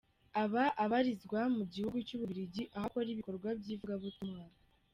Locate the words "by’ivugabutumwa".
3.59-4.43